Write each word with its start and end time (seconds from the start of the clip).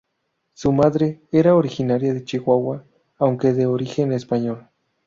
Su 0.55 0.71
madre 0.73 1.21
era 1.31 1.53
originaria 1.53 2.11
de 2.15 2.23
Chihuahua, 2.23 2.83
aunque 3.19 3.53
de 3.53 3.67
origen 3.67 4.11
español. 4.13 4.67